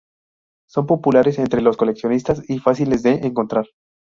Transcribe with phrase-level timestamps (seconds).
[0.67, 3.67] Son populares entre los coleccionistas y fáciles de encontrar.